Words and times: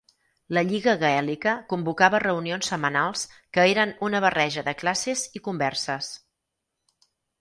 La 0.57 0.61
Lliga 0.69 0.93
Gaèlica 1.01 1.51
convocava 1.73 2.21
reunions 2.23 2.71
setmanals 2.73 3.25
que 3.57 3.67
eren 3.75 3.93
una 4.09 4.23
barreja 4.25 4.65
de 4.71 4.75
classes 4.81 5.25
i 5.41 5.43
converses. 5.51 6.09